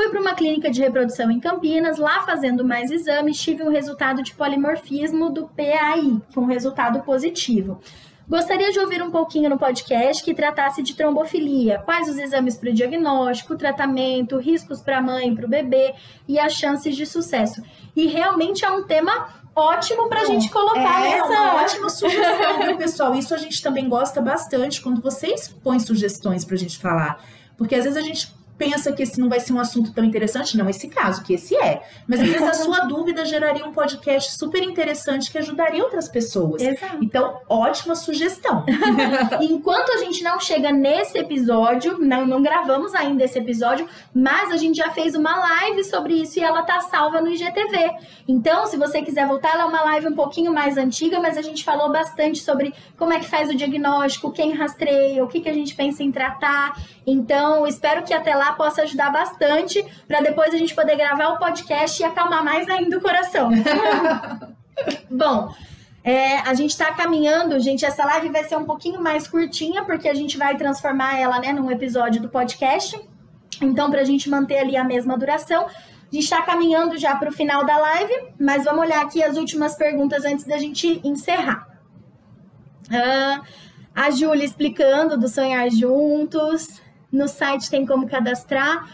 [0.00, 4.22] Fui para uma clínica de reprodução em Campinas, lá fazendo mais exames, tive um resultado
[4.22, 7.78] de polimorfismo do PAI, com um resultado positivo.
[8.26, 12.70] Gostaria de ouvir um pouquinho no podcast que tratasse de trombofilia, quais os exames para
[12.70, 15.92] o diagnóstico, tratamento, riscos para a mãe, para o bebê
[16.26, 17.62] e as chances de sucesso.
[17.94, 21.26] E realmente é um tema ótimo para a gente colocar é, essa.
[21.26, 23.14] Uma ótima sugestão, viu, pessoal?
[23.14, 27.22] Isso a gente também gosta bastante quando vocês põem sugestões para a gente falar.
[27.58, 30.54] Porque às vezes a gente pensa que esse não vai ser um assunto tão interessante,
[30.54, 31.82] não esse caso, que esse é.
[32.06, 36.60] Mas às vezes a sua dúvida geraria um podcast super interessante que ajudaria outras pessoas.
[36.60, 36.98] Exato.
[37.00, 38.66] Então, ótima sugestão.
[39.40, 44.58] Enquanto a gente não chega nesse episódio, não, não gravamos ainda esse episódio, mas a
[44.58, 47.92] gente já fez uma live sobre isso e ela tá salva no IGTV.
[48.28, 51.42] Então, se você quiser voltar, ela é uma live um pouquinho mais antiga, mas a
[51.42, 55.48] gente falou bastante sobre como é que faz o diagnóstico, quem rastreia, o que, que
[55.48, 56.78] a gente pensa em tratar.
[57.06, 61.38] Então, espero que até lá possa ajudar bastante para depois a gente poder gravar o
[61.38, 63.50] podcast e acalmar mais ainda o coração.
[65.10, 65.52] Bom,
[66.02, 67.84] é, a gente está caminhando, gente.
[67.84, 71.52] Essa live vai ser um pouquinho mais curtinha, porque a gente vai transformar ela né,
[71.52, 72.98] num episódio do podcast.
[73.60, 77.28] Então, para a gente manter ali a mesma duração, a gente está caminhando já para
[77.28, 81.68] o final da live, mas vamos olhar aqui as últimas perguntas antes da gente encerrar.
[82.88, 83.44] Uh,
[83.94, 86.80] a Júlia explicando do Sonhar Juntos.
[87.12, 88.88] No site tem como cadastrar.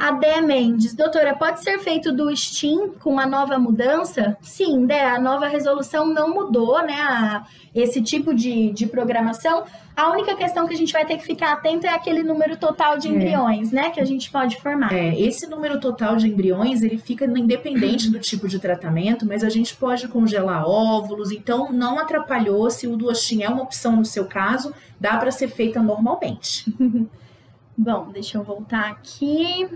[0.00, 4.34] A Dé Mendes, doutora, pode ser feito do Steam com a nova mudança?
[4.40, 6.94] Sim, Dé, a nova resolução não mudou, né?
[6.94, 9.64] A, esse tipo de, de programação.
[9.94, 12.96] A única questão que a gente vai ter que ficar atento é aquele número total
[12.96, 13.10] de é.
[13.10, 13.76] embriões, é.
[13.76, 13.90] né?
[13.90, 14.90] Que a gente pode formar.
[14.90, 19.50] É, esse número total de embriões, ele fica independente do tipo de tratamento, mas a
[19.50, 24.04] gente pode congelar óvulos, então não atrapalhou se o do Steam é uma opção no
[24.06, 26.64] seu caso, dá para ser feita normalmente.
[27.82, 29.66] Bom, deixa eu voltar aqui.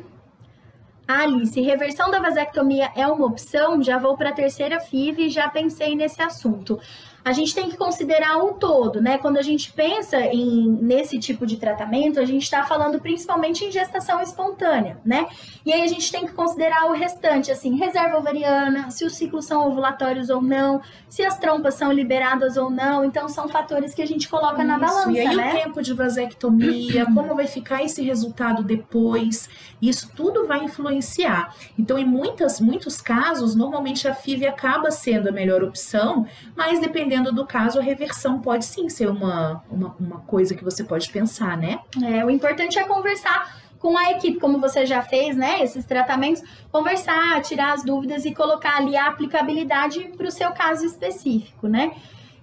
[1.09, 3.83] Alice, reversão da vasectomia é uma opção?
[3.83, 6.79] Já vou para a terceira FIV e já pensei nesse assunto
[7.25, 9.17] a gente tem que considerar o todo, né?
[9.17, 13.71] Quando a gente pensa em, nesse tipo de tratamento, a gente está falando principalmente em
[13.71, 15.27] gestação espontânea, né?
[15.65, 19.47] E aí a gente tem que considerar o restante, assim, reserva ovariana, se os ciclos
[19.47, 23.05] são ovulatórios ou não, se as trompas são liberadas ou não.
[23.05, 25.49] Então, são fatores que a gente coloca Isso, na balança, e aí né?
[25.49, 29.49] o tempo de vasectomia, como vai ficar esse resultado depois,
[29.89, 31.55] isso tudo vai influenciar.
[31.79, 37.33] Então, em muitas, muitos casos, normalmente a FIV acaba sendo a melhor opção, mas dependendo
[37.33, 41.57] do caso, a reversão pode sim ser uma, uma, uma coisa que você pode pensar,
[41.57, 41.81] né?
[42.03, 45.63] É, o importante é conversar com a equipe, como você já fez, né?
[45.63, 46.43] Esses tratamentos,
[46.73, 51.93] conversar, tirar as dúvidas e colocar ali a aplicabilidade para o seu caso específico, né?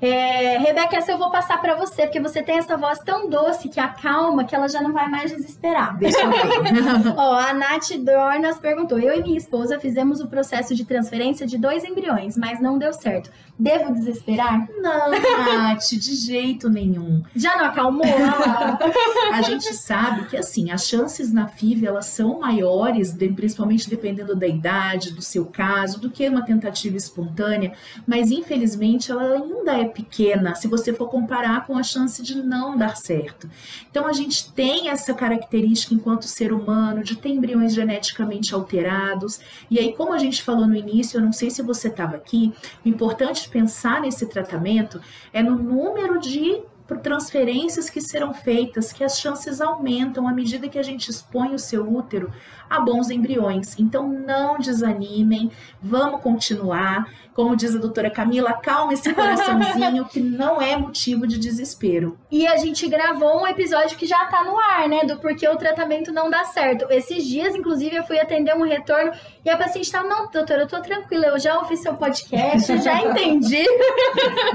[0.02, 3.70] É, Rebeca, essa eu vou passar para você, porque você tem essa voz tão doce
[3.70, 5.96] que acalma que ela já não vai mais desesperar.
[5.98, 7.14] Deixa eu ver.
[7.16, 11.56] Ó, a Nath Dornas perguntou: Eu e minha esposa fizemos o processo de transferência de
[11.58, 13.30] dois embriões, mas não deu certo.
[13.60, 14.68] Devo desesperar?
[14.82, 17.22] Não, Nath, de jeito nenhum.
[17.36, 18.02] Já não acalmou?
[19.32, 24.48] a gente sabe que, assim, as chances na FIV, elas são maiores, principalmente dependendo da
[24.48, 27.74] idade, do seu caso, do que uma tentativa espontânea,
[28.08, 32.78] mas infelizmente ela ainda é pequena se você for comparar com a chance de não
[32.78, 33.50] dar certo.
[33.90, 39.40] Então a gente tem essa característica enquanto ser humano de ter embriões geneticamente alterados.
[39.70, 42.54] E aí, como a gente falou no início, eu não sei se você estava aqui,
[42.86, 45.02] o importante pensar nesse tratamento
[45.34, 46.62] é no número de
[47.00, 51.60] transferências que serão feitas, que as chances aumentam à medida que a gente expõe o
[51.60, 52.32] seu útero
[52.72, 53.78] a bons embriões.
[53.78, 55.52] Então não desanimem,
[55.82, 57.06] vamos continuar.
[57.34, 62.18] Como diz a doutora Camila, calma esse coraçãozinho que não é motivo de desespero.
[62.30, 65.04] E a gente gravou um episódio que já tá no ar, né?
[65.04, 66.86] Do porquê o tratamento não dá certo.
[66.90, 69.12] Esses dias, inclusive, eu fui atender um retorno
[69.44, 73.00] e a paciente tava, não, doutora, eu tô tranquila, eu já ouvi seu podcast, já
[73.04, 73.66] entendi.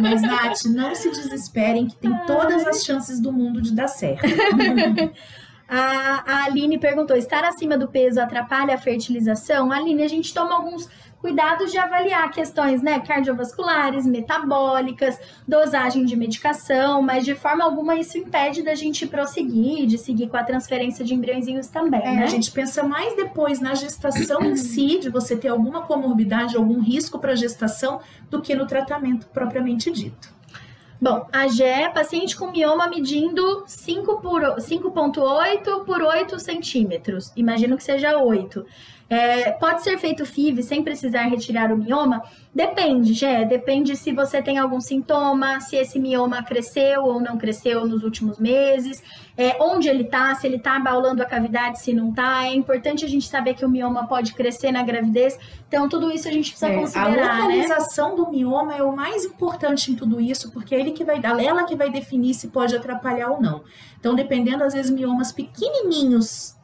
[0.00, 4.22] Mas, Nath, não se desesperem que tem todas as chances do mundo de dar certo.
[5.68, 9.72] A, a Aline perguntou: estar acima do peso atrapalha a fertilização?
[9.72, 17.02] Aline, a gente toma alguns cuidados de avaliar questões né, cardiovasculares, metabólicas, dosagem de medicação,
[17.02, 21.14] mas de forma alguma isso impede da gente prosseguir, de seguir com a transferência de
[21.14, 22.00] embriõezinhos também.
[22.00, 22.24] É, né?
[22.24, 26.80] A gente pensa mais depois na gestação em si, de você ter alguma comorbidade, algum
[26.80, 30.35] risco para a gestação, do que no tratamento propriamente dito.
[30.98, 37.32] Bom, a Gé, paciente com mioma medindo 5,8 por 8 centímetros.
[37.36, 38.64] Imagino que seja 8.
[39.08, 42.22] É, pode ser feito FIV sem precisar retirar o mioma?
[42.52, 43.44] Depende, Gé.
[43.44, 48.38] Depende se você tem algum sintoma, se esse mioma cresceu ou não cresceu nos últimos
[48.38, 49.00] meses,
[49.36, 52.46] é, onde ele tá, se ele tá abaulando a cavidade, se não tá.
[52.46, 55.38] É importante a gente saber que o mioma pode crescer na gravidez.
[55.68, 57.10] Então, tudo isso a gente precisa é, considerar.
[57.10, 57.42] A né?
[57.42, 58.16] localização né?
[58.16, 61.38] do mioma é o mais importante em tudo isso, porque é ele que vai dar,
[61.40, 63.62] ela que vai definir se pode atrapalhar ou não.
[64.00, 66.55] Então, dependendo, às vezes, miomas pequenininhos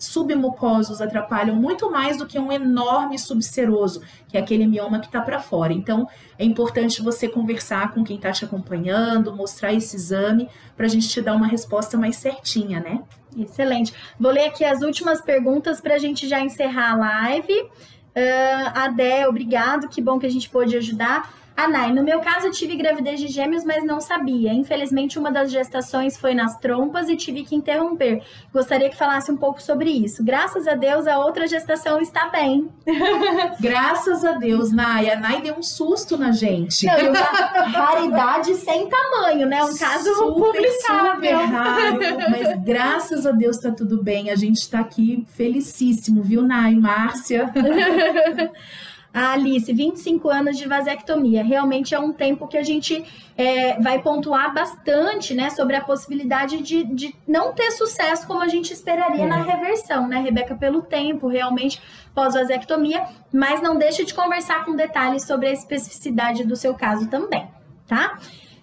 [0.00, 5.20] submucosos atrapalham muito mais do que um enorme subseroso, que é aquele mioma que está
[5.20, 5.74] para fora.
[5.74, 6.08] Então,
[6.38, 11.06] é importante você conversar com quem está te acompanhando, mostrar esse exame, para a gente
[11.06, 13.02] te dar uma resposta mais certinha, né?
[13.36, 13.92] Excelente.
[14.18, 17.60] Vou ler aqui as últimas perguntas para a gente já encerrar a live.
[17.62, 21.39] Uh, Adé, obrigado, que bom que a gente pôde ajudar.
[21.60, 24.50] A Nai, no meu caso eu tive gravidez de gêmeos, mas não sabia.
[24.50, 28.22] Infelizmente, uma das gestações foi nas trompas e tive que interromper.
[28.50, 30.24] Gostaria que falasse um pouco sobre isso.
[30.24, 32.70] Graças a Deus, a outra gestação está bem.
[33.60, 35.10] Graças a Deus, Nai.
[35.10, 36.86] A Nai deu um susto na gente.
[36.86, 39.62] Não, uma raridade sem tamanho, né?
[39.62, 41.14] Um caso super, publicável.
[41.14, 41.98] Super raro,
[42.30, 44.30] mas graças a Deus está tudo bem.
[44.30, 46.74] A gente está aqui felicíssimo, viu, Nai?
[46.74, 47.52] Márcia.
[49.12, 51.42] A Alice, 25 anos de vasectomia.
[51.42, 53.04] Realmente é um tempo que a gente
[53.36, 58.48] é, vai pontuar bastante, né, sobre a possibilidade de, de não ter sucesso como a
[58.48, 59.26] gente esperaria é.
[59.26, 61.82] na reversão, né, Rebeca, pelo tempo realmente
[62.14, 67.48] pós-vasectomia, mas não deixe de conversar com detalhes sobre a especificidade do seu caso também,
[67.88, 68.16] tá?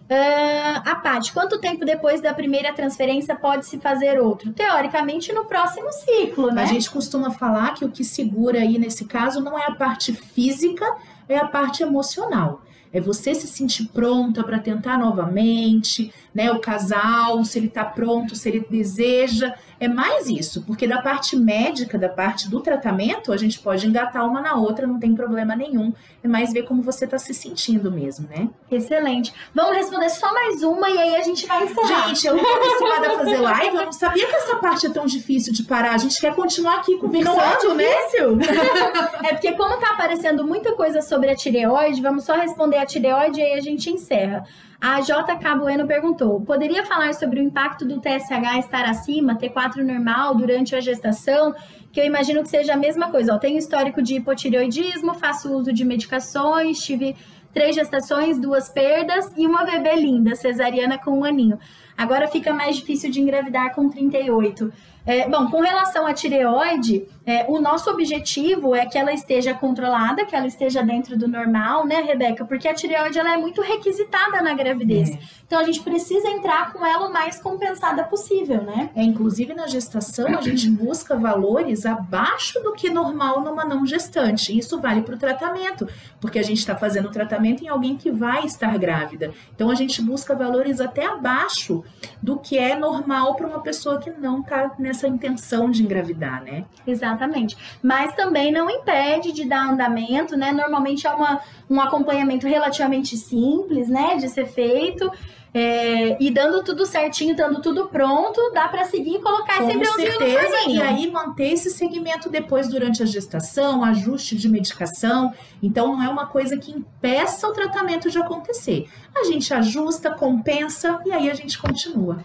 [0.10, 4.54] Uh, a Paty, quanto tempo depois da primeira transferência pode se fazer outro?
[4.54, 6.64] Teoricamente, no próximo ciclo, né?
[6.64, 10.14] A gente costuma falar que o que segura aí nesse caso não é a parte
[10.14, 10.86] física,
[11.28, 12.62] é a parte emocional.
[12.94, 16.52] É você se sentir pronta para tentar novamente, né?
[16.52, 19.56] O casal, se ele está pronto, se ele deseja.
[19.80, 24.28] É mais isso, porque da parte médica, da parte do tratamento, a gente pode engatar
[24.28, 25.94] uma na outra, não tem problema nenhum.
[26.24, 28.50] É mais ver como você está se sentindo mesmo, né?
[28.72, 29.32] Excelente.
[29.54, 32.08] Vamos responder só mais uma e aí a gente vai encerrar.
[32.08, 34.90] Gente, eu não tô acostumada a fazer live, eu não sabia que essa parte é
[34.90, 35.94] tão difícil de parar.
[35.94, 38.36] A gente quer continuar aqui conversando, não é difícil?
[38.36, 38.46] né?
[39.30, 43.40] é porque como tá aparecendo muita coisa sobre a tireoide, vamos só responder a tireoide
[43.40, 44.44] e aí a gente encerra.
[44.80, 50.36] A JK Bueno perguntou: poderia falar sobre o impacto do TSH estar acima, T4 normal,
[50.36, 51.54] durante a gestação?
[51.92, 53.34] Que eu imagino que seja a mesma coisa.
[53.34, 57.16] Ó, tenho histórico de hipotireoidismo, faço uso de medicações, tive
[57.54, 61.58] três gestações, duas perdas e uma bebê linda, cesariana com um aninho.
[61.98, 64.72] Agora fica mais difícil de engravidar com 38.
[65.08, 70.26] É, bom, com relação à tireoide, é, o nosso objetivo é que ela esteja controlada,
[70.26, 72.44] que ela esteja dentro do normal, né, Rebeca?
[72.44, 75.12] Porque a tireoide ela é muito requisitada na gravidez.
[75.12, 75.20] É.
[75.46, 78.90] Então a gente precisa entrar com ela o mais compensada possível, né?
[78.94, 84.58] É, inclusive na gestação a gente busca valores abaixo do que normal numa não gestante.
[84.58, 85.88] Isso vale para o tratamento,
[86.20, 89.34] porque a gente está fazendo o tratamento em alguém que vai estar grávida.
[89.56, 91.82] Então a gente busca valores até abaixo
[92.22, 96.64] do que é normal para uma pessoa que não está nessa intenção de engravidar, né?
[96.88, 97.58] Exatamente.
[97.84, 100.54] Mas também não impede de dar andamento, né?
[100.54, 105.12] Normalmente é uma, um acompanhamento relativamente simples, né, de ser feito.
[105.54, 109.76] É, e dando tudo certinho, dando tudo pronto, dá para seguir e colocar Com esse
[109.76, 115.34] embriãozinho certeza, no E aí manter esse segmento depois durante a gestação, ajuste de medicação.
[115.64, 118.88] Então não é uma coisa que impeça o tratamento de acontecer.
[119.16, 122.24] A gente ajusta, compensa e aí a gente continua.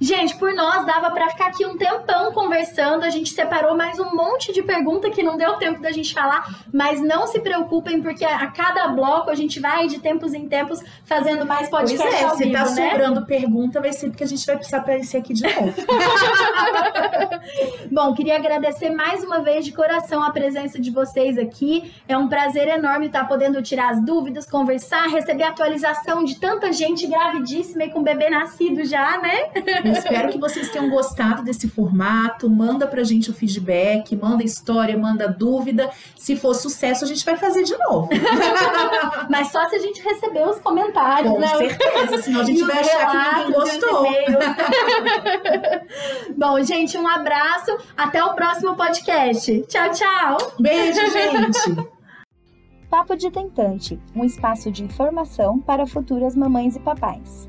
[0.00, 3.04] Gente, por nós dava para ficar aqui um tempão conversando.
[3.04, 6.64] A gente separou mais um monte de pergunta que não deu tempo da gente falar,
[6.72, 10.82] mas não se preocupem porque a cada bloco a gente vai de tempos em tempos
[11.04, 12.90] fazendo mais podcast pois é, se vivo, tá né?
[12.90, 15.74] sobrando pergunta, vai ser porque a gente vai precisar aparecer aqui de novo.
[17.90, 21.92] Bom, queria agradecer mais uma vez de coração a presença de vocês aqui.
[22.08, 27.06] É um prazer enorme estar podendo tirar as dúvidas, conversar, receber atualização de tanta gente
[27.06, 29.50] gravidíssima e com bebê nascido já, né?
[29.98, 32.48] Espero que vocês tenham gostado desse formato.
[32.48, 35.90] Manda pra gente o feedback, manda história, manda dúvida.
[36.16, 38.08] Se for sucesso, a gente vai fazer de novo.
[39.30, 41.48] Mas só se a gente receber os comentários, Com né?
[41.48, 44.04] certeza, senão a gente vai achar que ninguém gostou.
[46.36, 47.76] Bom, gente, um abraço.
[47.96, 49.64] Até o próximo podcast.
[49.68, 50.36] Tchau, tchau.
[50.58, 51.94] Beijo, gente.
[52.90, 57.48] Papo de Tentante, um espaço de informação para futuras mamães e papais.